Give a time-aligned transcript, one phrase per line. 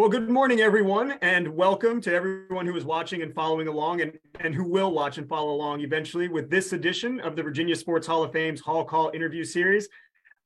[0.00, 4.18] Well, good morning, everyone, and welcome to everyone who is watching and following along and,
[4.40, 8.06] and who will watch and follow along eventually with this edition of the Virginia Sports
[8.06, 9.90] Hall of Fame's Hall Call interview series.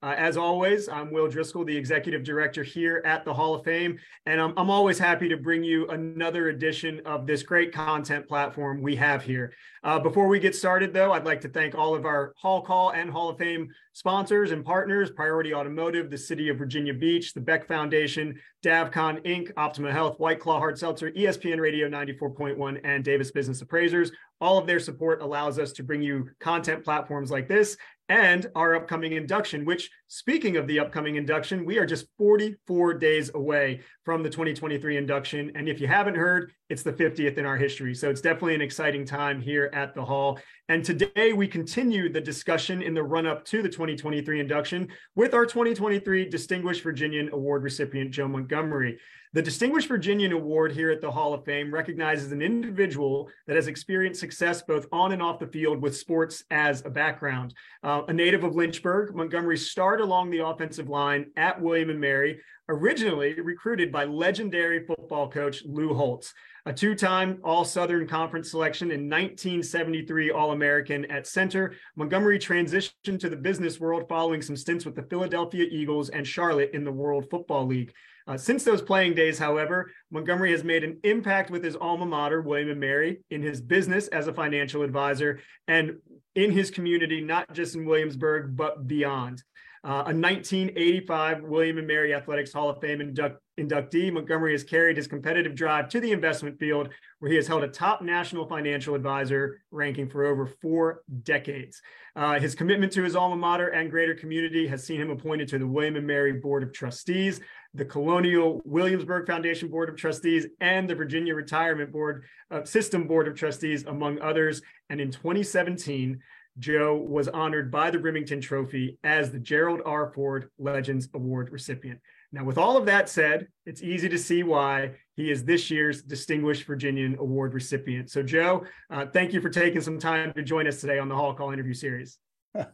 [0.04, 3.98] Uh, as always, I'm Will Driscoll, the executive director here at the Hall of Fame,
[4.26, 8.82] and I'm, I'm always happy to bring you another edition of this great content platform
[8.82, 9.54] we have here.
[9.82, 12.90] Uh, before we get started, though, I'd like to thank all of our Hall Call
[12.90, 17.40] and Hall of Fame sponsors and partners Priority Automotive, the City of Virginia Beach, the
[17.40, 23.30] Beck Foundation, DavCon Inc., Optima Health, White Claw Hard Seltzer, ESPN Radio 94.1, and Davis
[23.30, 24.12] Business Appraisers.
[24.40, 27.76] All of their support allows us to bring you content platforms like this
[28.08, 33.30] and our upcoming induction, which, speaking of the upcoming induction, we are just 44 days
[33.34, 35.52] away from the 2023 induction.
[35.54, 37.94] And if you haven't heard, it's the 50th in our history.
[37.94, 40.38] So it's definitely an exciting time here at the Hall.
[40.70, 45.34] And today we continue the discussion in the run up to the 2023 induction with
[45.34, 48.98] our 2023 Distinguished Virginian Award recipient, Joe Montgomery.
[49.34, 53.66] The Distinguished Virginian Award here at the Hall of Fame recognizes an individual that has
[53.66, 57.52] experienced success both on and off the field with sports as a background.
[57.82, 62.40] Uh, a native of Lynchburg, Montgomery starred along the offensive line at William and Mary,
[62.70, 66.32] originally recruited by legendary football coach Lou Holtz,
[66.66, 71.74] a two time All Southern Conference selection in 1973 All American at center.
[71.96, 76.70] Montgomery transitioned to the business world following some stints with the Philadelphia Eagles and Charlotte
[76.72, 77.92] in the World Football League.
[78.26, 82.40] Uh, since those playing days, however, Montgomery has made an impact with his alma mater,
[82.40, 85.98] William and Mary, in his business as a financial advisor and
[86.34, 89.42] in his community, not just in Williamsburg, but beyond.
[89.84, 94.96] Uh, a 1985 William and Mary Athletics Hall of Fame induct- inductee, Montgomery has carried
[94.96, 98.94] his competitive drive to the investment field, where he has held a top national financial
[98.94, 101.82] advisor ranking for over four decades.
[102.16, 105.58] Uh, his commitment to his alma mater and greater community has seen him appointed to
[105.58, 107.42] the William and Mary Board of Trustees,
[107.74, 113.28] the Colonial Williamsburg Foundation Board of Trustees, and the Virginia Retirement Board uh, System Board
[113.28, 114.62] of Trustees, among others.
[114.88, 116.20] And in 2017,
[116.58, 120.12] Joe was honored by the Rimington Trophy as the Gerald R.
[120.14, 122.00] Ford Legends Award recipient.
[122.32, 126.02] Now, with all of that said, it's easy to see why he is this year's
[126.02, 128.10] Distinguished Virginian Award recipient.
[128.10, 131.14] So, Joe, uh, thank you for taking some time to join us today on the
[131.14, 132.18] Hall Call interview series.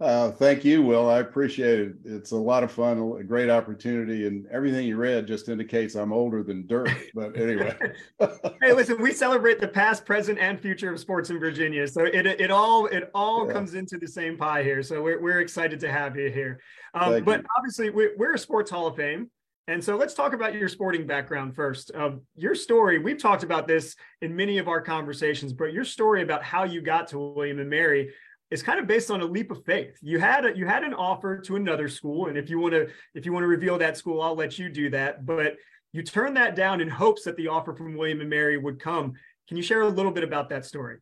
[0.00, 1.08] Uh, thank you, Will.
[1.08, 1.94] I appreciate it.
[2.04, 6.12] It's a lot of fun, a great opportunity, and everything you read just indicates I'm
[6.12, 6.90] older than dirt.
[7.14, 7.74] But anyway,
[8.20, 12.26] hey, listen, we celebrate the past, present, and future of sports in Virginia, so it
[12.26, 13.52] it all it all yeah.
[13.52, 14.82] comes into the same pie here.
[14.82, 16.60] So we're we're excited to have you here.
[16.92, 17.46] Um, but you.
[17.56, 19.30] obviously, we're, we're a sports Hall of Fame.
[19.66, 21.90] And so let's talk about your sporting background first.
[21.94, 26.22] Um, your story, we've talked about this in many of our conversations, but your story
[26.22, 28.12] about how you got to William and Mary
[28.54, 29.98] is kind of based on a leap of faith.
[30.00, 32.86] You had a, you had an offer to another school, and if you want to
[33.16, 35.26] if you want to reveal that school, I'll let you do that.
[35.26, 35.56] But
[35.92, 39.14] you turned that down in hopes that the offer from William and Mary would come.
[39.48, 40.98] Can you share a little bit about that story?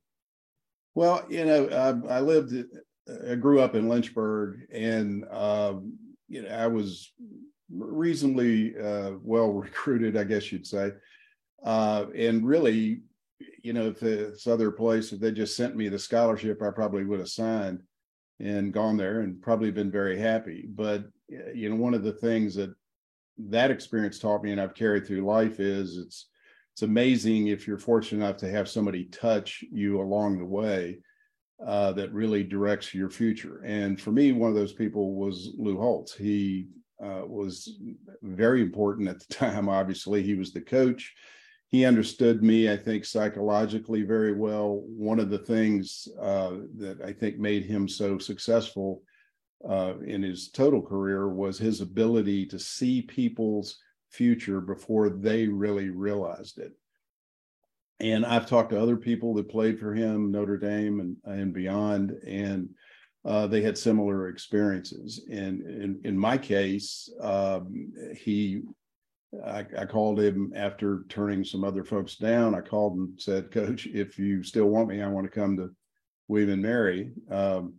[0.94, 1.68] Well, you know,
[2.08, 2.54] I, I lived,
[3.30, 5.98] I grew up in Lynchburg, and um,
[6.28, 7.12] you know, I was
[7.70, 10.92] reasonably uh, well recruited, I guess you'd say,
[11.62, 13.02] uh, and really
[13.62, 17.04] you know, if this other place, if they just sent me the scholarship, I probably
[17.04, 17.82] would have signed
[18.40, 20.66] and gone there and probably been very happy.
[20.68, 22.74] But you know, one of the things that
[23.38, 26.28] that experience taught me, and I've carried through life, is it's
[26.74, 30.98] it's amazing if you're fortunate enough to have somebody touch you along the way
[31.64, 33.62] uh, that really directs your future.
[33.64, 36.14] And for me, one of those people was Lou Holtz.
[36.14, 36.68] He
[37.02, 37.78] uh, was
[38.22, 39.68] very important at the time.
[39.68, 41.14] Obviously, he was the coach
[41.72, 44.82] he understood me, I think, psychologically very well.
[44.86, 49.02] One of the things uh, that I think made him so successful
[49.66, 53.78] uh, in his total career was his ability to see people's
[54.10, 56.72] future before they really realized it.
[58.00, 62.10] And I've talked to other people that played for him, Notre Dame and, and beyond,
[62.26, 62.68] and
[63.24, 65.24] uh, they had similar experiences.
[65.30, 68.60] And in, in my case, um, he
[69.44, 72.54] I, I, called him after turning some other folks down.
[72.54, 75.70] I called and said, Coach, if you still want me, I want to come to
[76.28, 77.12] William and Mary.
[77.30, 77.74] Um,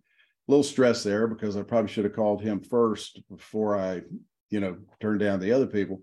[0.47, 4.01] a little stress there because I probably should have called him first before I,
[4.49, 6.01] you know, turned down the other people.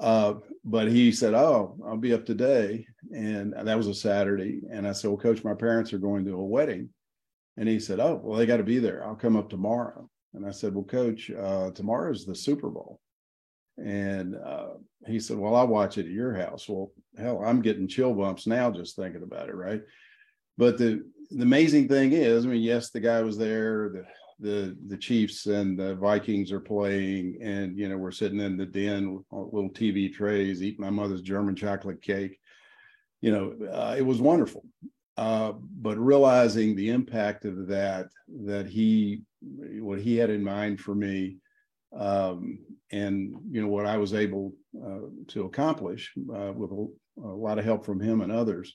[0.00, 0.34] Uh,
[0.64, 4.60] but he said, "Oh, I'll be up today," and that was a Saturday.
[4.70, 6.90] And I said, "Well, Coach, my parents are going to a wedding,"
[7.56, 9.06] and he said, "Oh, well, they got to be there.
[9.06, 13.00] I'll come up tomorrow." And I said, "Well, Coach, uh, tomorrow is the Super Bowl."
[13.76, 14.74] And uh,
[15.06, 16.68] he said, Well, I'll watch it at your house.
[16.68, 19.82] Well, hell, I'm getting chill bumps now just thinking about it, right?
[20.56, 24.04] But the the amazing thing is, I mean, yes, the guy was there, the
[24.40, 28.66] the the Chiefs and the Vikings are playing, and you know we're sitting in the
[28.66, 32.38] den with little TV trays, eating my mother's German chocolate cake.
[33.20, 34.64] You know, uh, it was wonderful.
[35.16, 38.06] Uh, but realizing the impact of that,
[38.44, 39.22] that he,
[39.78, 41.36] what he had in mind for me,
[41.98, 42.58] um,
[42.92, 44.52] and you know what I was able
[44.84, 46.86] uh, to accomplish uh, with a,
[47.22, 48.74] a, lot of help from him and others.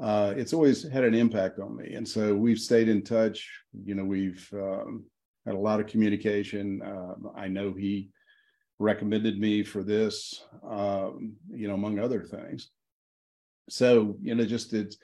[0.00, 3.48] Uh, it's always had an impact on me, and so we've stayed in touch.
[3.84, 5.04] You know, we've um,
[5.46, 6.80] had a lot of communication.
[6.84, 8.10] Um, I know he
[8.78, 12.70] recommended me for this, um, you know, among other things.
[13.68, 14.98] So you know, just it's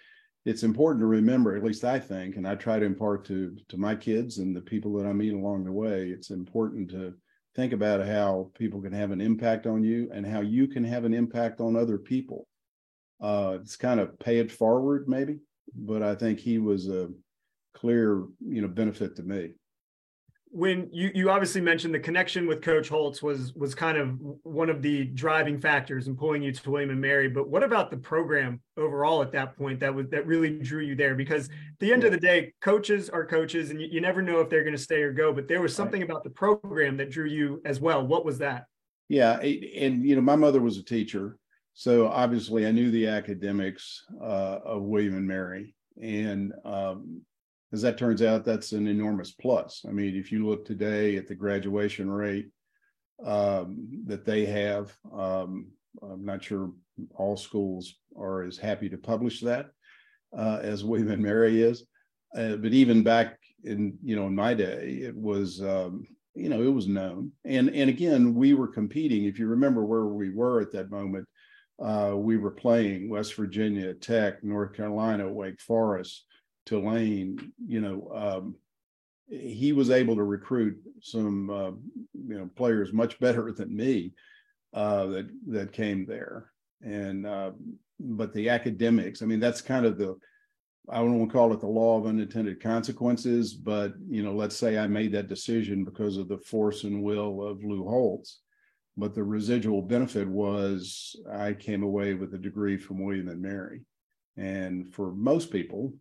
[0.45, 3.77] it's important to remember, at least I think, and I try to impart to to
[3.77, 6.09] my kids and the people that I meet along the way.
[6.09, 7.15] It's important to
[7.55, 11.05] think about how people can have an impact on you and how you can have
[11.05, 12.47] an impact on other people.
[13.21, 15.39] Uh, it's kind of pay it forward, maybe,
[15.75, 17.09] but I think he was a
[17.75, 19.53] clear, you know, benefit to me
[20.55, 24.71] when you you obviously mentioned the connection with Coach Holtz was was kind of one
[24.71, 27.27] of the driving factors in pulling you to William and Mary.
[27.27, 30.95] But what about the program overall at that point that was that really drew you
[30.95, 31.17] there?
[31.17, 34.39] Because at the end of the day, coaches are coaches, and you, you never know
[34.39, 35.33] if they're going to stay or go.
[35.33, 38.07] But there was something about the program that drew you as well.
[38.07, 38.67] What was that?
[39.09, 41.37] Yeah, and you know, my mother was a teacher,
[41.73, 47.23] so obviously I knew the academics uh, of William and Mary, and um,
[47.75, 49.85] as that turns out, that's an enormous plus.
[49.87, 52.51] I mean, if you look today at the graduation rate
[53.27, 56.71] um, that they have, um, I'm not sure
[57.17, 59.71] all schools are as happy to publish that
[60.39, 61.85] uh, as William and Mary is.
[62.37, 66.07] Uh, but even back in you know in my day, it was um,
[66.37, 67.33] you know it was known.
[67.45, 69.25] And and again, we were competing.
[69.25, 71.27] If you remember where we were at that moment,
[71.83, 76.25] uh, we were playing West Virginia Tech, North Carolina, Wake Forest.
[76.67, 78.57] Tulane, you know, um,
[79.29, 81.71] he was able to recruit some, uh,
[82.13, 84.13] you know, players much better than me
[84.73, 86.51] uh, that that came there.
[86.83, 87.53] And uh,
[87.99, 90.17] but the academics, I mean, that's kind of the
[90.91, 94.57] I don't want to call it the law of unintended consequences, but you know, let's
[94.57, 98.41] say I made that decision because of the force and will of Lou Holtz.
[98.97, 103.81] But the residual benefit was I came away with a degree from William and Mary.
[104.37, 105.95] And for most people,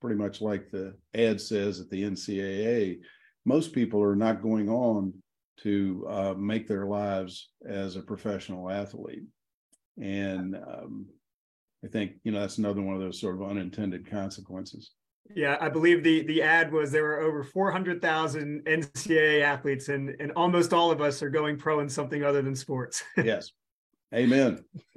[0.00, 2.98] pretty much like the ad says at the NCAA,
[3.44, 5.12] most people are not going on
[5.58, 9.24] to uh, make their lives as a professional athlete.
[10.00, 11.06] And um,
[11.84, 14.90] I think, you know, that's another one of those sort of unintended consequences.
[15.34, 20.30] Yeah, I believe the the ad was there were over 400,000 NCAA athletes and and
[20.32, 23.02] almost all of us are going pro in something other than sports.
[23.16, 23.50] yes.
[24.14, 24.64] Amen.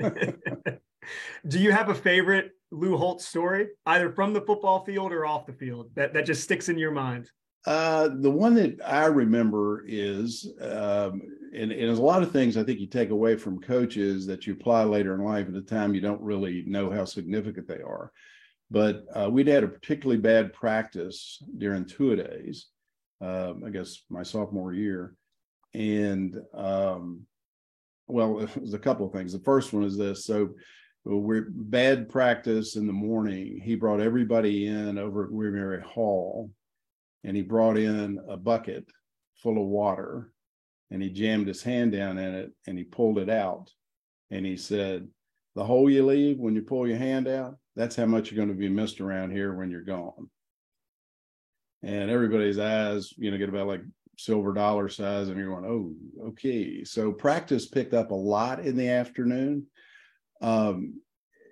[1.48, 5.46] Do you have a favorite Lou Holtz story, either from the football field or off
[5.46, 7.30] the field, that, that just sticks in your mind?
[7.66, 11.22] Uh, the one that I remember is, um,
[11.54, 14.48] and, and there's a lot of things I think you take away from coaches that
[14.48, 17.82] you apply later in life at a time you don't really know how significant they
[17.82, 18.12] are.
[18.72, 22.68] But uh, we'd had a particularly bad practice during two days,
[23.20, 25.16] um, I guess my sophomore year.
[25.74, 27.26] And um,
[28.08, 29.34] well, it was a couple of things.
[29.34, 30.24] The first one is this.
[30.24, 30.52] So
[31.06, 33.62] we're bad practice in the morning.
[33.64, 36.52] He brought everybody in over at Weary Mary Hall
[37.24, 38.86] and he brought in a bucket
[39.36, 40.32] full of water
[40.92, 43.72] and he jammed his hand down in it and he pulled it out
[44.32, 45.08] and he said,
[45.56, 48.56] The hole you leave when you pull your hand out, that's how much you're going
[48.56, 50.30] to be missed around here when you're gone.
[51.82, 53.82] And everybody's eyes, you know, get about like
[54.18, 56.84] silver dollar size, and you're going, Oh, okay.
[56.84, 59.66] So practice picked up a lot in the afternoon
[60.42, 61.02] um,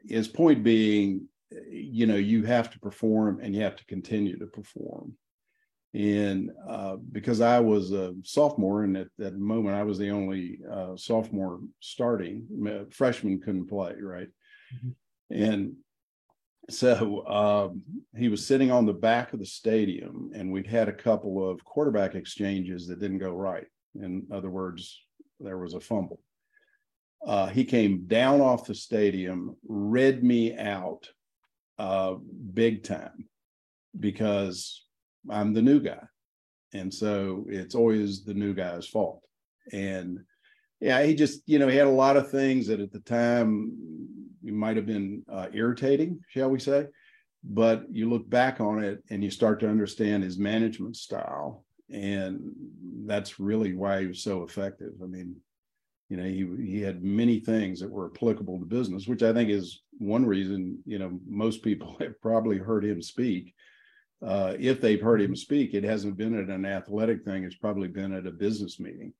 [0.08, 1.28] his point being,
[1.70, 5.14] you know, you have to perform and you have to continue to perform.
[5.94, 10.60] And uh, because I was a sophomore, and at that moment I was the only
[10.72, 14.28] uh, sophomore starting, freshman couldn't play, right?
[14.76, 15.44] Mm-hmm.
[15.44, 15.74] And
[16.70, 17.82] so um,
[18.16, 21.64] he was sitting on the back of the stadium, and we'd had a couple of
[21.64, 23.68] quarterback exchanges that didn't go right.
[23.96, 25.02] In other words,
[25.40, 26.20] there was a fumble.
[27.26, 31.10] Uh, he came down off the stadium, read me out
[31.78, 32.16] uh,
[32.54, 33.28] big time
[34.00, 34.86] because
[35.30, 36.04] I'm the new guy.
[36.74, 39.24] And so it's always the new guy's fault.
[39.72, 40.20] And
[40.80, 43.72] yeah, he just, you know, he had a lot of things that at the time
[44.44, 46.88] might have been uh, irritating, shall we say.
[47.44, 51.66] But you look back on it and you start to understand his management style.
[51.90, 52.52] And
[53.06, 54.92] that's really why he was so effective.
[55.02, 55.38] I mean,
[56.10, 59.50] you know he he had many things that were applicable to business which i think
[59.50, 63.54] is one reason you know most people have probably heard him speak
[64.26, 67.44] uh, if they've heard him speak, it hasn't been at an athletic thing.
[67.44, 69.14] It's probably been at a business meeting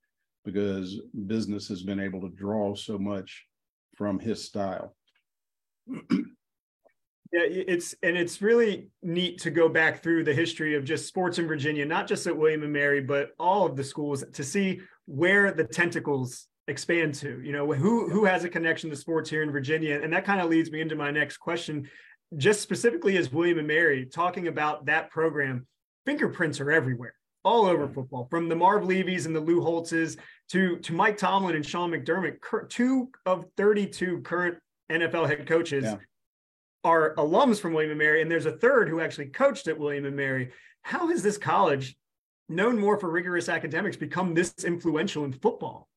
[0.44, 3.46] because business has been able to draw so much
[3.96, 4.96] from his style.
[7.34, 11.40] Yeah, it's and it's really neat to go back through the history of just sports
[11.40, 14.80] in Virginia, not just at William and Mary, but all of the schools to see
[15.08, 17.42] where the tentacles expand to.
[17.42, 20.42] You know, who who has a connection to sports here in Virginia, and that kind
[20.42, 21.90] of leads me into my next question.
[22.36, 25.66] Just specifically as William and Mary, talking about that program,
[26.06, 30.18] fingerprints are everywhere, all over football, from the Marv Levy's and the Lou Holtzes
[30.50, 34.58] to to Mike Tomlin and Sean McDermott, two of 32 current
[34.92, 35.84] NFL head coaches.
[35.84, 35.98] Yeah
[36.84, 40.06] are alums from William and Mary, and there's a third who actually coached at William
[40.06, 40.52] and Mary.
[40.84, 41.98] How has this college,
[42.48, 45.90] known more for rigorous academics, become this influential in football?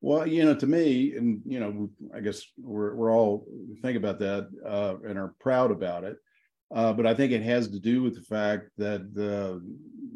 [0.00, 3.46] Well, you know, to me, and you know, I guess we're we're all
[3.82, 6.16] think about that uh, and are proud about it.
[6.74, 9.60] Uh, but I think it has to do with the fact that the,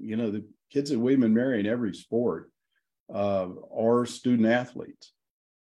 [0.00, 2.50] you know, the kids that we've been marrying every sport
[3.12, 5.12] uh, are student athletes.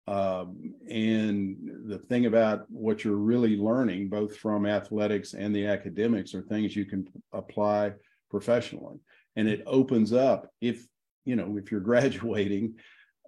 [0.06, 1.56] Um, and
[1.86, 6.76] the thing about what you're really learning, both from athletics and the academics, are things
[6.76, 7.92] you can apply
[8.30, 8.98] professionally.
[9.36, 10.86] And it opens up, if
[11.24, 12.74] you know, if you're graduating,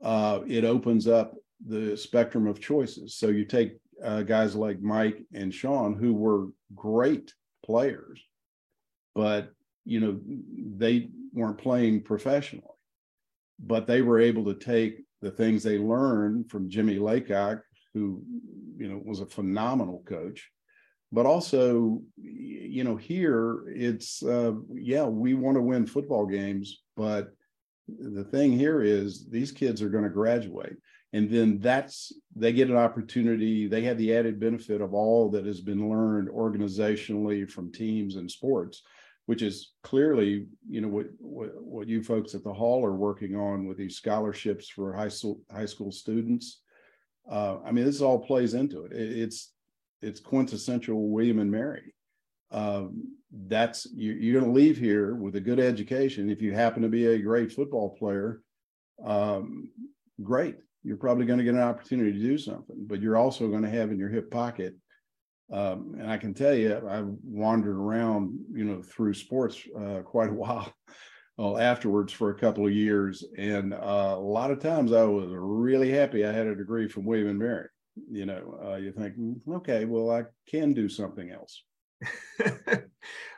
[0.02, 1.34] uh, it opens up
[1.66, 3.14] the spectrum of choices.
[3.14, 7.32] So you take uh, guys like Mike and Sean, who were great
[7.64, 8.20] players,
[9.14, 9.52] but
[9.84, 10.20] you know,
[10.76, 12.64] they weren't playing professionally,
[13.58, 17.60] but they were able to take the things they learned from Jimmy Laycock,
[17.94, 18.22] who
[18.76, 20.50] you know was a phenomenal coach,
[21.12, 27.30] but also you know here it's uh, yeah we want to win football games, but
[27.88, 30.76] the thing here is these kids are going to graduate
[31.12, 35.46] and then that's they get an opportunity they have the added benefit of all that
[35.46, 38.82] has been learned organizationally from teams and sports
[39.26, 43.36] which is clearly, you know, what, what, what you folks at the hall are working
[43.36, 46.62] on with these scholarships for high school high school students.
[47.30, 48.92] Uh, I mean, this all plays into it.
[48.92, 49.18] it.
[49.18, 49.52] It's
[50.00, 51.92] it's quintessential William and Mary.
[52.52, 53.16] Um,
[53.46, 56.30] that's you, you're going to leave here with a good education.
[56.30, 58.42] If you happen to be a great football player,
[59.04, 59.70] um,
[60.22, 60.56] great.
[60.82, 63.70] You're probably going to get an opportunity to do something, but you're also going to
[63.70, 64.74] have in your hip pocket
[65.52, 70.30] um, and I can tell you, I've wandered around, you know, through sports uh, quite
[70.30, 70.72] a while
[71.36, 73.24] well, afterwards for a couple of years.
[73.38, 77.04] And uh, a lot of times I was really happy I had a degree from
[77.04, 77.68] William and Mary.
[78.10, 81.62] You know, uh, you think, mm, okay, well, I can do something else.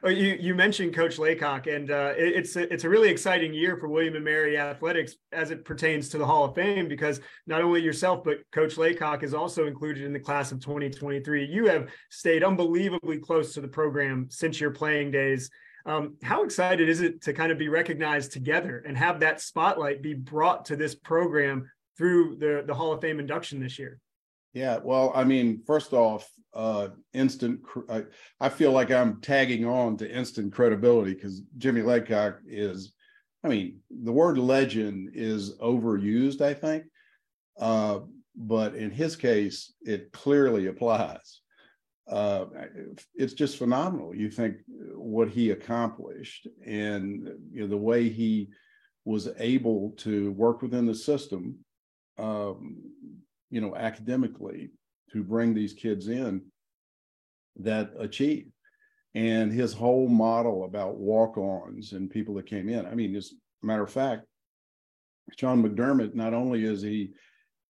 [0.02, 3.54] Well, you you mentioned Coach Laycock, and uh, it, it's a, it's a really exciting
[3.54, 7.20] year for William and Mary athletics as it pertains to the Hall of Fame because
[7.46, 11.44] not only yourself but Coach Laycock is also included in the class of 2023.
[11.44, 15.50] You have stayed unbelievably close to the program since your playing days.
[15.86, 20.02] Um, how excited is it to kind of be recognized together and have that spotlight
[20.02, 24.00] be brought to this program through the the Hall of Fame induction this year?
[24.52, 27.60] Yeah, well, I mean, first off, uh, instant.
[27.88, 28.04] I,
[28.40, 32.94] I feel like I'm tagging on to instant credibility because Jimmy Laycock is.
[33.44, 36.84] I mean, the word legend is overused, I think,
[37.60, 38.00] uh,
[38.34, 41.40] but in his case, it clearly applies.
[42.10, 42.46] Uh,
[43.14, 44.12] it's just phenomenal.
[44.12, 44.56] You think
[44.96, 48.48] what he accomplished and you know, the way he
[49.04, 51.58] was able to work within the system
[52.18, 52.78] um,
[53.50, 54.70] you know, academically
[55.12, 56.42] to bring these kids in
[57.56, 58.46] that achieve.
[59.14, 62.86] And his whole model about walk-ons and people that came in.
[62.86, 64.26] I mean, as a matter of fact,
[65.36, 67.12] Sean McDermott, not only is he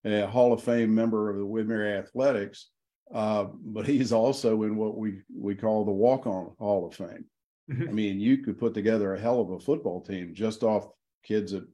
[0.04, 2.70] a Hall of Fame member of the Whitmere Athletics,
[3.14, 7.24] uh, but he's also in what we we call the walk-on Hall of Fame.
[7.70, 7.88] Mm-hmm.
[7.88, 10.88] I mean, you could put together a hell of a football team just off
[11.24, 11.66] kids that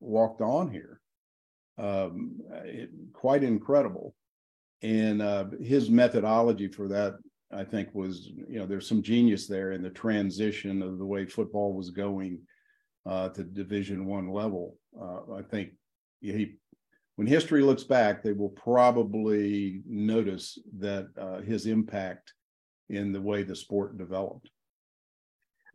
[0.00, 1.00] walked on here
[1.78, 4.14] um, it, quite incredible.
[4.82, 7.16] And uh, his methodology for that,
[7.52, 11.26] I think, was you know there's some genius there in the transition of the way
[11.26, 12.40] football was going
[13.06, 14.76] uh, to Division One level.
[15.00, 15.70] Uh, I think
[16.20, 16.54] he,
[17.16, 22.34] when history looks back, they will probably notice that uh, his impact
[22.88, 24.50] in the way the sport developed.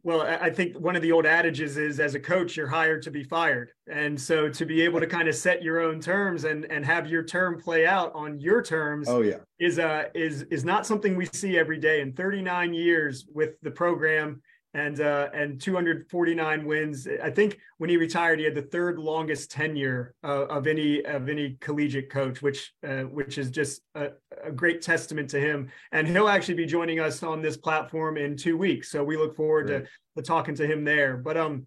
[0.03, 3.11] Well, I think one of the old adages is as a coach, you're hired to
[3.11, 3.71] be fired.
[3.87, 7.07] And so to be able to kind of set your own terms and, and have
[7.07, 9.37] your term play out on your terms oh, yeah.
[9.59, 12.01] is uh is is not something we see every day.
[12.01, 14.41] In 39 years with the program,
[14.73, 17.07] and uh, and 249 wins.
[17.21, 21.27] I think when he retired, he had the third longest tenure uh, of any of
[21.27, 24.09] any collegiate coach, which uh, which is just a,
[24.43, 25.69] a, great testament to him.
[25.91, 29.35] And he'll actually be joining us on this platform in two weeks, so we look
[29.35, 29.85] forward to,
[30.15, 31.17] to talking to him there.
[31.17, 31.65] But um,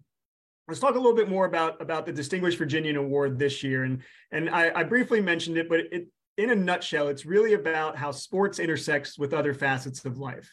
[0.67, 3.83] let's talk a little bit more about about the Distinguished Virginian Award this year.
[3.83, 6.07] And and I, I briefly mentioned it, but it
[6.37, 10.51] in a nutshell, it's really about how sports intersects with other facets of life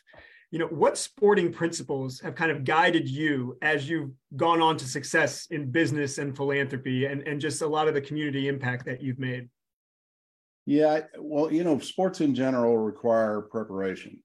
[0.53, 4.85] you know what sporting principles have kind of guided you as you've gone on to
[4.85, 9.03] success in business and philanthropy and, and just a lot of the community impact that
[9.03, 9.49] you've made?
[10.67, 14.23] Yeah well you know sports in general require preparation.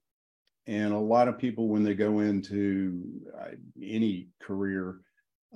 [0.67, 3.01] And a lot of people when they go into
[3.39, 5.00] uh, any career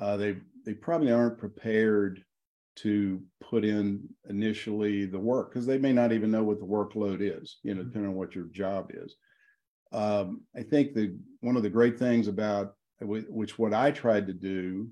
[0.02, 2.24] uh, they they probably aren't prepared
[2.78, 7.18] to put in initially the work because they may not even know what the workload
[7.20, 7.90] is you know mm-hmm.
[7.90, 9.18] depending on what your job is
[9.92, 14.34] um, I think the one of the great things about which what I tried to
[14.34, 14.88] do,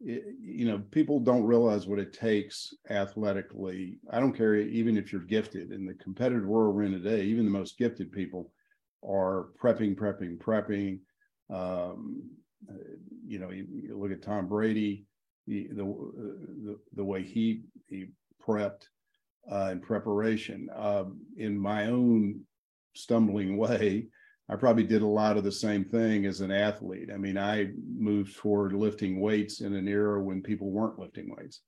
[0.00, 3.98] you know, people don't realize what it takes athletically.
[4.10, 7.22] I don't care even if you're gifted in the competitive world we're in today.
[7.22, 8.52] Even the most gifted people
[9.06, 11.00] are prepping, prepping, prepping.
[11.50, 12.22] Um,
[13.26, 15.06] you know, you, you, look at Tom Brady,
[15.46, 18.06] the the the, way he he
[18.44, 18.84] prepped
[19.50, 20.68] uh, in preparation.
[20.74, 22.40] Um, in my own
[22.94, 24.08] stumbling way,
[24.48, 27.10] I probably did a lot of the same thing as an athlete.
[27.12, 31.60] I mean, I moved toward lifting weights in an era when people weren't lifting weights.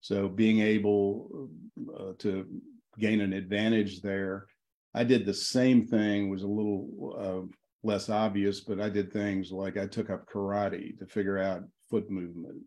[0.00, 1.50] So being able
[1.98, 2.46] uh, to
[2.98, 4.46] gain an advantage there,
[4.94, 9.50] I did the same thing, was a little uh, less obvious, but I did things
[9.50, 12.62] like I took up karate to figure out foot movement.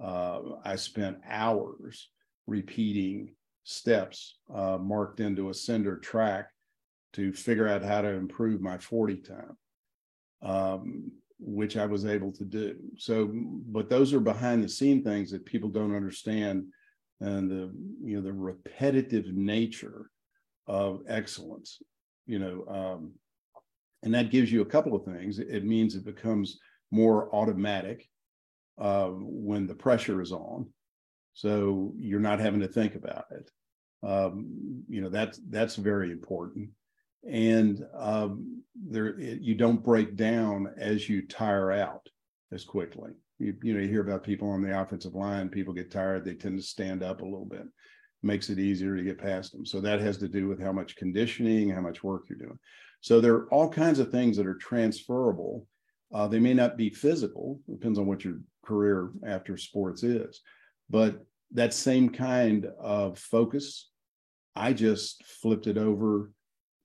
[0.00, 2.08] Uh, I spent hours
[2.46, 6.48] repeating steps uh, marked into a cinder track
[7.14, 9.56] to figure out how to improve my 40 time,
[10.42, 12.76] um, which I was able to do.
[12.96, 16.66] So, but those are behind the scene things that people don't understand
[17.20, 20.10] and the, you know, the repetitive nature
[20.66, 21.82] of excellence,
[22.26, 23.12] you know, um,
[24.02, 25.38] and that gives you a couple of things.
[25.38, 26.58] It means it becomes
[26.90, 28.08] more automatic
[28.80, 30.68] uh, when the pressure is on.
[31.34, 33.50] So you're not having to think about it.
[34.02, 36.70] Um, you know, that's, that's very important
[37.28, 42.08] and um, there you don't break down as you tire out
[42.52, 43.12] as quickly.
[43.38, 46.34] You, you know, you hear about people on the offensive line, people get tired, they
[46.34, 47.64] tend to stand up a little bit.
[48.22, 49.64] Makes it easier to get past them.
[49.64, 52.58] So that has to do with how much conditioning, how much work you're doing.
[53.00, 55.66] So there are all kinds of things that are transferable.
[56.12, 60.42] Uh, they may not be physical, depends on what your career after sports is,
[60.90, 63.88] but that same kind of focus,
[64.54, 66.30] I just flipped it over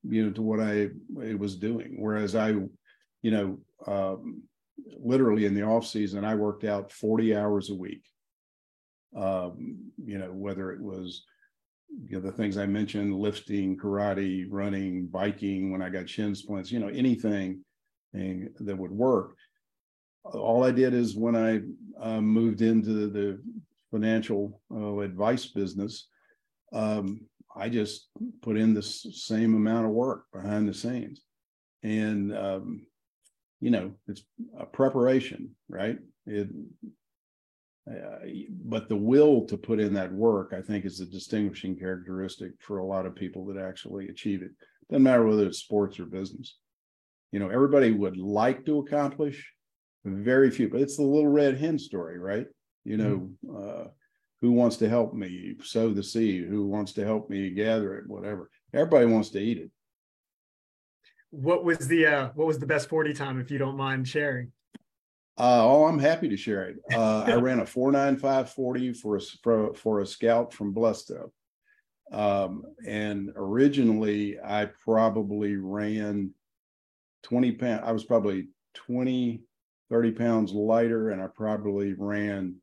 [0.08, 0.90] you know, to what I,
[1.38, 1.96] was doing.
[1.98, 4.44] Whereas I, you know, um,
[5.00, 8.04] literally in the off season, I worked out 40 hours a week.
[9.16, 11.24] Um, you know, whether it was
[11.90, 16.72] you know, the things I mentioned, lifting, karate, running, biking, when I got shin splints,
[16.72, 17.64] you know, anything
[18.14, 19.36] that would work.
[20.24, 21.62] All I did is when I
[22.02, 23.40] uh, moved into the
[23.92, 26.08] financial uh, advice business,
[26.74, 27.22] um,
[27.56, 28.10] I just
[28.46, 31.22] put in the same amount of work behind the scenes.
[31.82, 32.86] And, um,
[33.60, 34.24] you know, it's
[34.60, 35.98] a preparation, right?
[36.28, 36.50] It,
[37.90, 38.20] uh,
[38.66, 42.78] but the will to put in that work, I think, is a distinguishing characteristic for
[42.78, 44.52] a lot of people that actually achieve it.
[44.90, 46.58] Doesn't matter whether it's sports or business.
[47.32, 49.52] You know, everybody would like to accomplish,
[50.06, 52.46] very few, but it's the little red hen story, right?
[52.84, 53.58] You know, mm-hmm.
[53.58, 53.88] uh,
[54.42, 58.08] who wants to help me sow the seed who wants to help me gather it
[58.08, 59.72] whatever everybody wants to eat it
[61.32, 64.52] what was the uh what was the best 40 time if you don't mind sharing
[65.38, 66.78] uh, oh, I'm happy to share it.
[66.94, 71.32] Uh, I ran a 49540 for a, for, for a scout from BLESTO.
[72.12, 76.32] Um, and originally I probably ran
[77.24, 77.82] 20 pounds.
[77.86, 79.42] I was probably 20,
[79.90, 82.56] 30 pounds lighter and I probably ran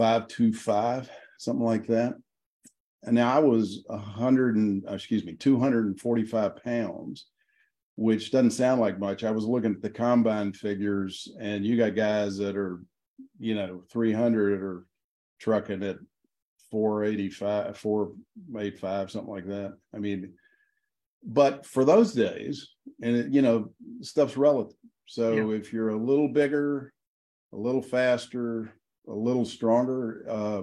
[0.00, 2.14] 525, something like that.
[3.02, 7.26] And now I was 100 and, excuse me, 245 pounds,
[7.96, 9.24] which doesn't sound like much.
[9.24, 12.80] I was looking at the combine figures, and you got guys that are,
[13.38, 14.86] you know, 300 or
[15.38, 15.98] trucking at
[16.70, 19.74] 485, 485, something like that.
[19.94, 20.32] I mean,
[21.22, 22.70] but for those days,
[23.02, 24.78] and it, you know, stuff's relative.
[25.04, 25.56] So yeah.
[25.58, 26.94] if you're a little bigger,
[27.52, 28.72] a little faster,
[29.08, 30.62] a little stronger, uh,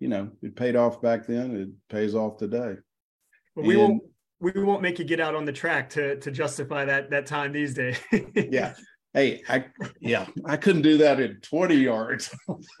[0.00, 1.56] you know, it paid off back then.
[1.56, 2.74] It pays off today.
[3.56, 4.00] Well, we and, will
[4.40, 7.52] we won't make you get out on the track to to justify that that time
[7.52, 7.98] these days.
[8.34, 8.74] yeah.
[9.14, 9.66] Hey, I
[10.00, 12.34] yeah, I couldn't do that in 20 yards.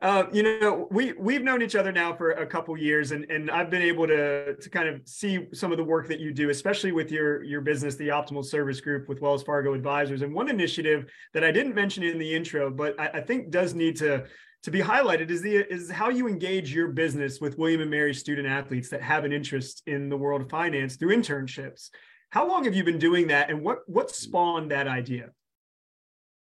[0.00, 3.50] uh, you know, we we've known each other now for a couple years, and and
[3.50, 6.50] I've been able to to kind of see some of the work that you do,
[6.50, 10.22] especially with your your business, the Optimal Service Group with Wells Fargo Advisors.
[10.22, 13.74] And one initiative that I didn't mention in the intro, but I, I think does
[13.74, 14.24] need to
[14.62, 18.14] to be highlighted is the is how you engage your business with William and Mary
[18.14, 21.90] student athletes that have an interest in the world of finance through internships.
[22.30, 25.30] How long have you been doing that, and what what spawned that idea?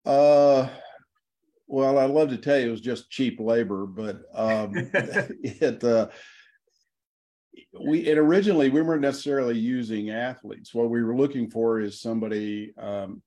[0.04, 0.68] Uh,
[1.68, 6.10] well, I'd love to tell you it was just cheap labor, but um, it uh,
[7.80, 10.74] we it originally we weren't necessarily using athletes.
[10.74, 12.74] What we were looking for is somebody.
[12.78, 13.22] Um,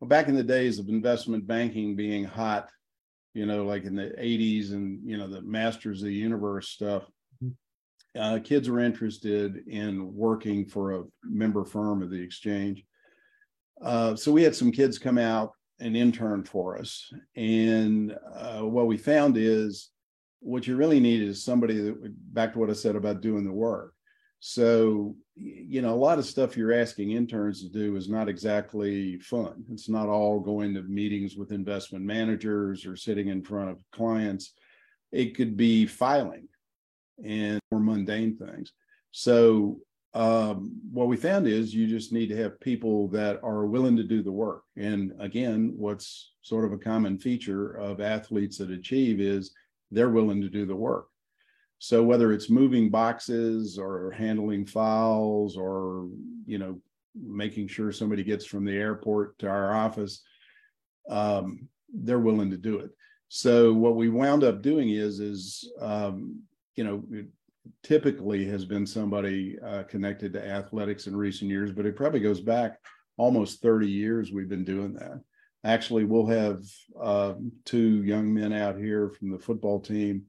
[0.00, 2.68] well, back in the days of investment banking being hot,
[3.34, 7.04] you know, like in the 80s and you know the Masters of the Universe stuff
[8.18, 12.84] uh, kids were interested in working for a member firm of the exchange.
[13.80, 17.12] Uh, so we had some kids come out and intern for us.
[17.36, 19.90] And uh, what we found is
[20.40, 23.52] what you really need is somebody that, back to what I said about doing the
[23.52, 23.94] work.
[24.40, 29.18] So, you know, a lot of stuff you're asking interns to do is not exactly
[29.18, 29.64] fun.
[29.72, 34.54] It's not all going to meetings with investment managers or sitting in front of clients.
[35.12, 36.48] It could be filing
[37.24, 38.72] and more mundane things.
[39.12, 39.78] So
[40.14, 44.02] um, what we found is you just need to have people that are willing to
[44.02, 44.64] do the work.
[44.76, 49.52] And again, what's sort of a common feature of athletes that achieve is
[49.90, 51.06] they're willing to do the work.
[51.78, 56.08] So whether it's moving boxes or handling files or
[56.46, 56.80] you know
[57.14, 60.22] making sure somebody gets from the airport to our office,
[61.08, 62.90] um, they're willing to do it.
[63.28, 66.42] So what we wound up doing is is um,
[66.76, 67.02] you know,
[67.82, 72.40] typically has been somebody uh, connected to athletics in recent years, but it probably goes
[72.40, 72.78] back
[73.16, 75.20] almost 30 years we've been doing that.
[75.64, 76.64] Actually, we'll have
[77.00, 80.24] uh, two young men out here from the football team,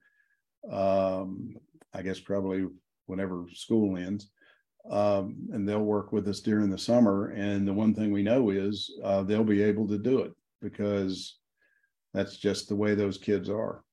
[0.71, 1.55] um,
[1.93, 2.67] I guess probably
[3.07, 4.29] whenever school ends.
[4.89, 7.29] Um, and they'll work with us during the summer.
[7.29, 11.39] And the one thing we know is uh, they'll be able to do it because
[12.13, 13.83] that's just the way those kids are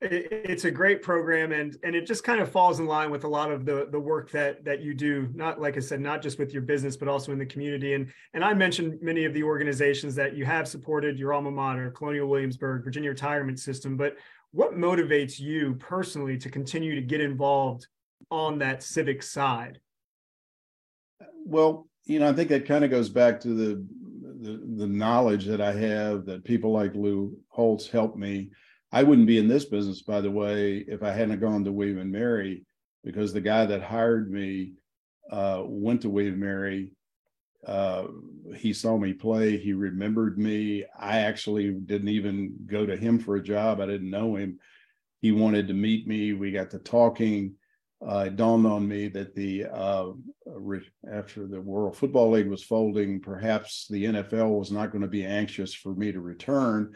[0.00, 3.28] it's a great program and and it just kind of falls in line with a
[3.28, 6.38] lot of the the work that that you do not like i said not just
[6.38, 7.94] with your business but also in the community.
[7.94, 11.90] And and i mentioned many of the organizations that you have supported your alma mater
[11.90, 14.16] colonial williamsburg virginia retirement system but
[14.52, 17.86] what motivates you personally to continue to get involved
[18.30, 19.78] on that civic side?
[21.44, 23.86] Well you know i think that kind of goes back to the
[24.40, 28.50] the, the knowledge that i have that people like lou holtz helped me
[28.90, 31.98] I wouldn't be in this business, by the way, if I hadn't gone to William
[31.98, 32.64] and Mary,
[33.04, 34.72] because the guy that hired me
[35.30, 36.92] uh, went to William and Mary.
[37.66, 38.04] Uh,
[38.56, 39.56] he saw me play.
[39.58, 40.84] He remembered me.
[40.98, 43.80] I actually didn't even go to him for a job.
[43.80, 44.58] I didn't know him.
[45.20, 46.32] He wanted to meet me.
[46.32, 47.54] We got to talking.
[48.06, 50.10] Uh, it dawned on me that the uh,
[51.12, 55.24] after the World Football League was folding, perhaps the NFL was not going to be
[55.24, 56.94] anxious for me to return.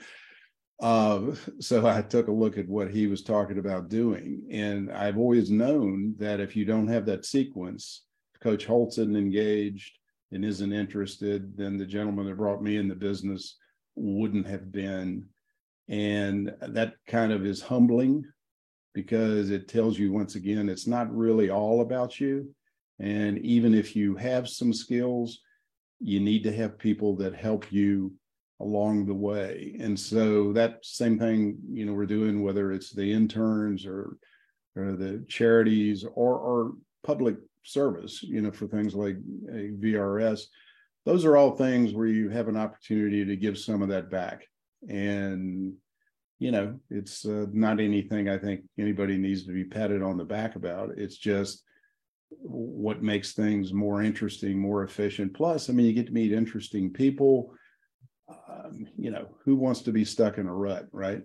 [0.82, 4.42] Uh, so I took a look at what he was talking about doing.
[4.50, 8.02] And I've always known that if you don't have that sequence,
[8.42, 9.98] Coach Holtz isn't engaged
[10.32, 13.56] and isn't interested, then the gentleman that brought me in the business
[13.94, 15.26] wouldn't have been.
[15.88, 18.24] And that kind of is humbling
[18.94, 22.54] because it tells you once again, it's not really all about you.
[22.98, 25.40] And even if you have some skills,
[26.00, 28.12] you need to have people that help you
[28.62, 29.76] along the way.
[29.80, 34.16] And so that same thing, you know, we're doing whether it's the interns or
[34.76, 36.72] or the charities or or
[37.04, 40.44] public service, you know, for things like VRS.
[41.04, 44.46] Those are all things where you have an opportunity to give some of that back.
[44.88, 45.74] And
[46.38, 50.24] you know, it's uh, not anything I think anybody needs to be patted on the
[50.24, 50.90] back about.
[50.96, 51.62] It's just
[52.40, 55.34] what makes things more interesting, more efficient.
[55.34, 57.54] Plus, I mean, you get to meet interesting people
[58.64, 61.22] um, you know, who wants to be stuck in a rut, right?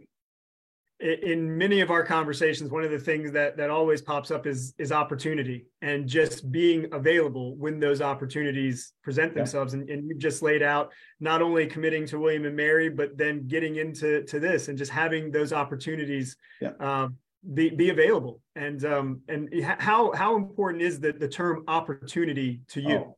[1.00, 4.74] in many of our conversations one of the things that that always pops up is
[4.80, 9.82] is opportunity and just being available when those opportunities present themselves yeah.
[9.82, 13.48] and, and you've just laid out not only committing to william and mary but then
[13.48, 16.72] getting into to this and just having those opportunities yeah.
[16.80, 17.08] uh,
[17.54, 22.82] be, be available and um and how how important is the the term opportunity to
[22.82, 23.18] you oh,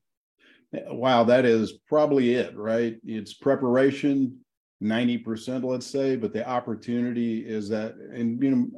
[0.72, 2.98] wow, that is probably it, right?
[3.04, 4.40] It's preparation,
[4.84, 8.70] 90%, let's say, but the opportunity is that, and you know,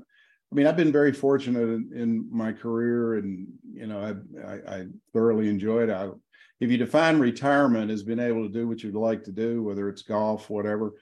[0.51, 4.75] I mean, I've been very fortunate in, in my career, and you know, I, I,
[4.79, 5.93] I thoroughly enjoyed it.
[5.93, 6.09] I,
[6.59, 9.87] if you define retirement as being able to do what you'd like to do, whether
[9.87, 10.93] it's golf, whatever,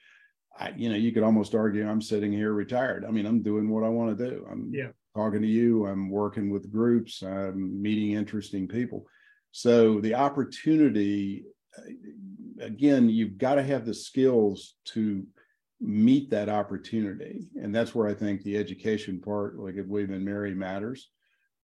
[0.57, 3.05] I, you know, you could almost argue I'm sitting here retired.
[3.05, 4.45] I mean, I'm doing what I want to do.
[4.51, 4.89] I'm yeah.
[5.15, 5.87] talking to you.
[5.87, 7.23] I'm working with groups.
[7.23, 9.05] I'm meeting interesting people.
[9.51, 11.45] So the opportunity,
[12.59, 15.25] again, you've got to have the skills to
[15.81, 17.47] meet that opportunity.
[17.61, 21.09] And that's where I think the education part, like at William and Mary, matters.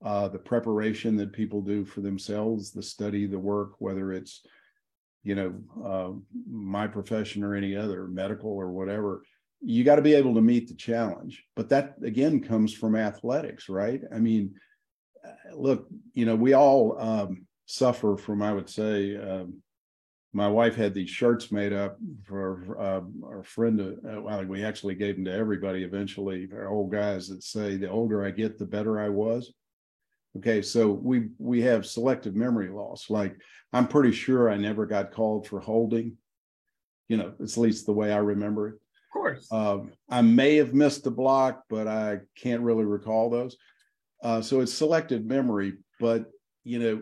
[0.03, 4.41] Uh, the preparation that people do for themselves, the study, the work, whether it's,
[5.23, 6.11] you know, uh,
[6.49, 9.23] my profession or any other, medical or whatever,
[9.61, 11.43] you got to be able to meet the challenge.
[11.55, 14.01] But that again comes from athletics, right?
[14.13, 14.53] I mean,
[15.25, 19.61] uh, look, you know, we all um, suffer from, I would say, um,
[20.35, 23.79] my wife had these shirts made up for uh, our friend.
[23.79, 26.49] Uh, well, we actually gave them to everybody eventually.
[26.51, 29.53] Our old guys that say, "The older I get, the better I was."
[30.37, 33.09] Okay, so we we have selective memory loss.
[33.09, 33.37] Like
[33.71, 36.17] I'm pretty sure I never got called for holding.
[37.07, 38.73] You know, it's at least the way I remember it.
[38.73, 39.47] Of course.
[39.53, 43.55] Um, I may have missed a block, but I can't really recall those.
[44.21, 45.75] Uh, so it's selective memory.
[46.01, 46.25] But
[46.65, 47.01] you know,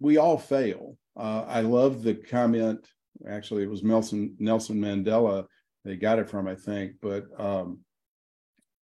[0.00, 2.86] we all fail uh, I love the comment.
[3.28, 5.44] Actually, it was Nelson Nelson Mandela.
[5.84, 7.80] They got it from, I think, but um,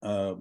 [0.02, 0.34] uh,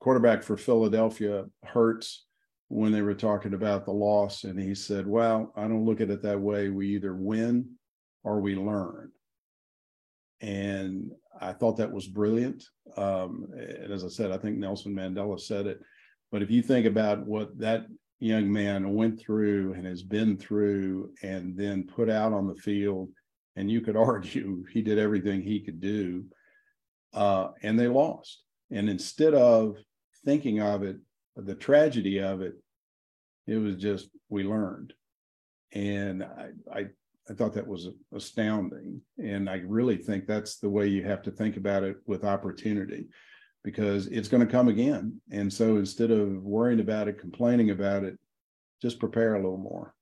[0.00, 2.26] quarterback for Philadelphia Hurts
[2.68, 6.10] when they were talking about the loss, and he said, "Well, I don't look at
[6.10, 6.68] it that way.
[6.68, 7.76] We either win
[8.22, 9.10] or we learn."
[10.42, 12.64] And I thought that was brilliant.
[12.96, 15.80] Um, and as I said, I think Nelson Mandela said it.
[16.32, 17.86] But if you think about what that
[18.20, 23.08] young man went through and has been through and then put out on the field
[23.56, 26.24] and you could argue he did everything he could do
[27.14, 28.42] uh, and they lost.
[28.70, 29.76] And instead of
[30.24, 30.96] thinking of it
[31.36, 32.54] the tragedy of it
[33.46, 34.92] it was just we learned.
[35.72, 36.86] And i i,
[37.28, 39.00] I thought that was astounding.
[39.18, 43.08] And i really think that's the way you have to think about it with opportunity
[43.62, 45.20] because it's going to come again.
[45.30, 48.18] And so instead of worrying about it, complaining about it,
[48.80, 49.94] just prepare a little more.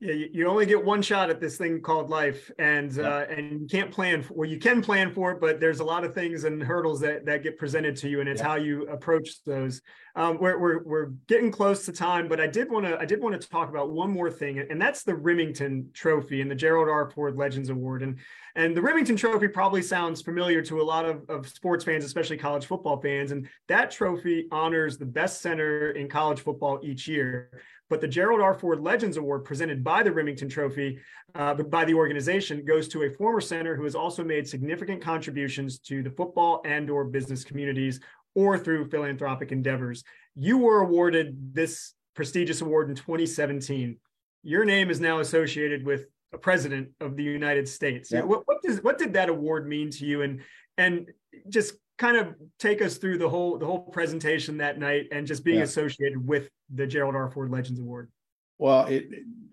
[0.00, 3.02] Yeah, you only get one shot at this thing called life, and yeah.
[3.02, 4.22] uh, and you can't plan.
[4.22, 7.00] For, well, you can plan for it, but there's a lot of things and hurdles
[7.00, 8.48] that that get presented to you, and it's yeah.
[8.48, 9.82] how you approach those.
[10.16, 13.20] Um, we're, we're we're getting close to time, but I did want to I did
[13.20, 16.88] want to talk about one more thing, and that's the Rimington Trophy and the Gerald
[16.88, 17.10] R.
[17.10, 18.02] Ford Legends Award.
[18.02, 18.18] And
[18.56, 22.36] and the Rimington Trophy probably sounds familiar to a lot of, of sports fans, especially
[22.36, 23.32] college football fans.
[23.32, 27.50] And that trophy honors the best center in college football each year.
[27.94, 28.54] But the Gerald R.
[28.54, 30.98] Ford Legends Award, presented by the Rimington Trophy,
[31.36, 35.78] uh, by the organization, goes to a former center who has also made significant contributions
[35.78, 38.00] to the football and/or business communities,
[38.34, 40.02] or through philanthropic endeavors.
[40.34, 43.96] You were awarded this prestigious award in 2017.
[44.42, 48.10] Your name is now associated with a president of the United States.
[48.10, 48.22] Yeah.
[48.22, 50.22] What, what does what did that award mean to you?
[50.22, 50.40] And
[50.76, 51.12] and
[51.48, 51.74] just
[52.04, 55.58] kind of take us through the whole the whole presentation that night and just being
[55.58, 55.64] yeah.
[55.64, 57.30] associated with the Gerald R.
[57.30, 58.10] Ford Legends Award.
[58.58, 59.06] Well, it,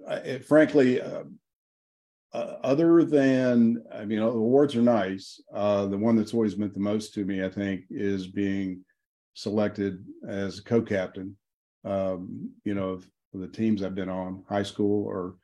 [0.07, 1.23] it frankly, uh,
[2.33, 5.39] uh, other than I mean, awards are nice.
[5.53, 8.83] Uh, the one that's always meant the most to me, I think, is being
[9.33, 11.37] selected as co-captain.
[11.85, 15.35] Um, you know, of the teams I've been on, high school or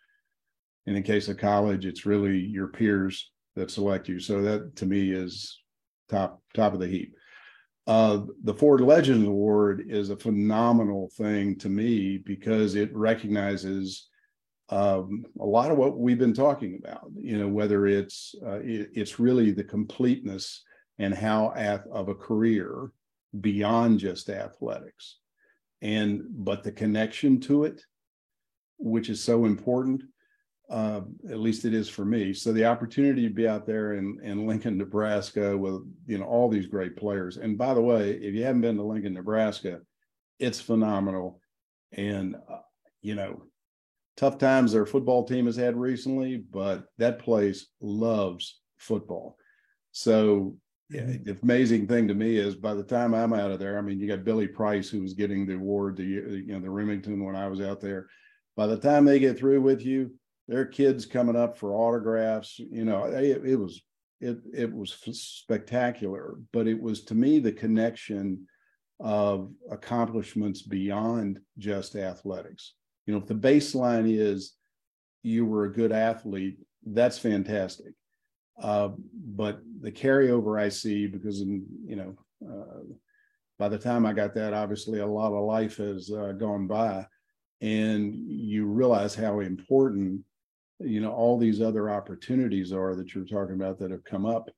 [0.88, 4.20] in the case of college, it's really your peers that select you.
[4.20, 5.58] So that to me is
[6.10, 7.14] top top of the heap.
[7.86, 14.10] Uh, the Ford Legends Award is a phenomenal thing to me because it recognizes
[14.70, 17.10] um, a lot of what we've been talking about.
[17.16, 20.64] You know, whether it's uh, it, it's really the completeness
[21.00, 22.92] and how ath- of a career
[23.40, 25.20] beyond just athletics,
[25.82, 27.82] and but the connection to it,
[28.78, 30.04] which is so important
[30.70, 32.34] uh, at least it is for me.
[32.34, 36.50] So the opportunity to be out there in, in Lincoln, Nebraska with, you know, all
[36.50, 37.38] these great players.
[37.38, 39.80] And by the way, if you haven't been to Lincoln, Nebraska,
[40.40, 41.40] it's phenomenal.
[41.94, 42.60] And, uh,
[43.02, 43.44] you know,
[44.18, 49.38] tough times their football team has had recently, but that place loves football.
[49.94, 50.58] So
[50.90, 51.24] yeah, mm-hmm.
[51.24, 54.00] the amazing thing to me is by the time I'm out of there, I mean,
[54.00, 57.36] you got Billy Price, who was getting the award, the, you know, the Rimington when
[57.36, 58.08] I was out there.
[58.56, 60.12] By the time they get through with you,
[60.48, 62.60] there are kids coming up for autographs.
[62.60, 63.82] You know, it, it was
[64.20, 68.48] it it was spectacular, but it was to me the connection
[69.00, 72.74] of accomplishments beyond just athletics.
[73.06, 74.54] You know, if the baseline is
[75.22, 77.94] you were a good athlete, that's fantastic.
[78.62, 82.84] Uh, but the carryover I see because in you know uh,
[83.60, 87.06] by the time I got that, obviously a lot of life has uh, gone by,
[87.62, 90.22] and you realize how important
[90.80, 94.50] you know all these other opportunities are that you're talking about that have come up.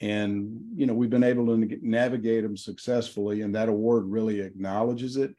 [0.00, 5.16] And you know we've been able to navigate them successfully and that award really acknowledges
[5.16, 5.34] it.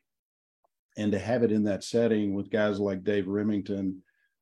[0.98, 3.98] And to have it in that setting with guys like dave rimington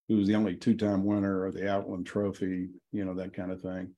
[0.07, 3.61] who was the only two-time winner of the outland trophy you know that kind of
[3.61, 3.89] thing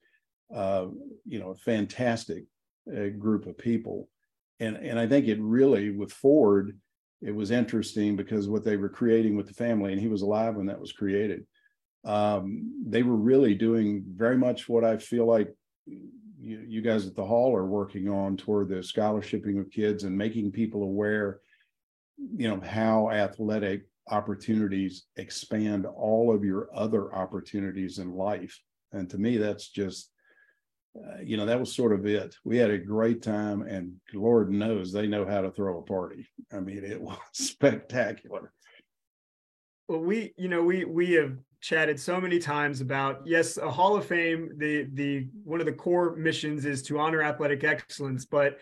[0.56, 0.86] uh,
[1.26, 2.46] you know a fantastic
[2.90, 4.08] uh, group of people.
[4.62, 6.80] And and i think it really with ford
[7.22, 10.56] it was interesting because what they were creating with the family and he was alive
[10.56, 11.46] when that was created
[12.06, 15.54] um, they were really doing very much what I feel like
[16.46, 20.16] you, you guys at the hall are working on toward the scholarshiping of kids and
[20.16, 21.40] making people aware,
[22.18, 28.60] you know, how athletic opportunities expand all of your other opportunities in life.
[28.92, 30.12] And to me, that's just,
[30.96, 32.36] uh, you know, that was sort of it.
[32.44, 36.28] We had a great time, and Lord knows they know how to throw a party.
[36.54, 38.54] I mean, it was spectacular.
[39.88, 43.96] Well, we, you know, we we have chatted so many times about yes a hall
[43.96, 48.58] of fame the the one of the core missions is to honor athletic excellence but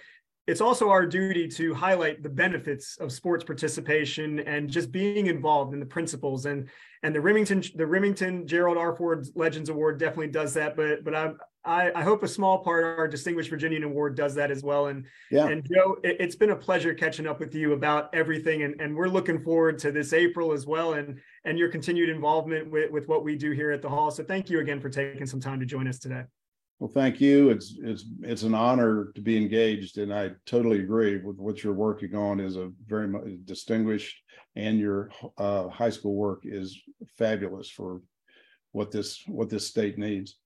[0.46, 5.74] it's also our duty to highlight the benefits of sports participation and just being involved
[5.74, 6.68] in the principles and
[7.04, 8.96] and the Rimington the Rimington Gerald R.
[8.96, 10.76] Ford Legends Award definitely does that.
[10.76, 11.32] But but I
[11.66, 14.88] I, I hope a small part of our Distinguished Virginian Award does that as well.
[14.88, 15.48] And yeah.
[15.48, 18.96] and Joe, it, has been a pleasure catching up with you about everything, and and
[18.96, 23.08] we're looking forward to this April as well, and and your continued involvement with with
[23.08, 24.12] what we do here at the Hall.
[24.12, 26.24] So thank you again for taking some time to join us today.
[26.80, 27.50] Well, thank you.
[27.50, 31.74] It's it's it's an honor to be engaged, and I totally agree with what you're
[31.74, 32.42] working on.
[32.42, 34.18] is a very much distinguished,
[34.58, 36.78] and your uh, high school work is
[37.18, 38.02] fabulous for
[38.74, 40.40] what this what this state needs.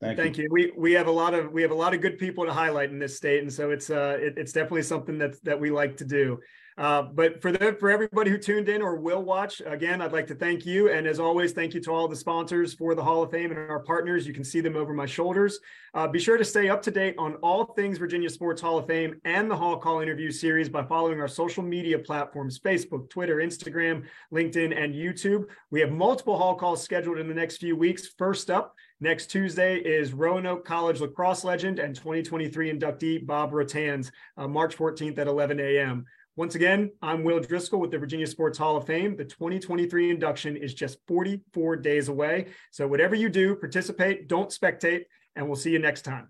[0.00, 0.44] Thank, Thank you.
[0.44, 0.48] you.
[0.50, 2.90] We we have a lot of we have a lot of good people to highlight
[2.90, 5.98] in this state, and so it's uh it, it's definitely something that that we like
[5.98, 6.38] to do.
[6.78, 10.26] Uh, but for the for everybody who tuned in or will watch, again, I'd like
[10.28, 10.90] to thank you.
[10.90, 13.58] And as always, thank you to all the sponsors for the Hall of Fame and
[13.58, 14.26] our partners.
[14.26, 15.60] You can see them over my shoulders.
[15.92, 18.86] Uh, be sure to stay up to date on all things Virginia Sports Hall of
[18.86, 23.36] Fame and the Hall Call interview series by following our social media platforms Facebook, Twitter,
[23.36, 25.44] Instagram, LinkedIn, and YouTube.
[25.70, 28.06] We have multiple Hall calls scheduled in the next few weeks.
[28.16, 34.46] First up, Next Tuesday is Roanoke College lacrosse legend and 2023 inductee Bob Rotans, uh,
[34.46, 36.04] March 14th at 11 a.m.
[36.36, 39.16] Once again, I'm Will Driscoll with the Virginia Sports Hall of Fame.
[39.16, 42.48] The 2023 induction is just 44 days away.
[42.72, 46.28] So, whatever you do, participate, don't spectate, and we'll see you next time.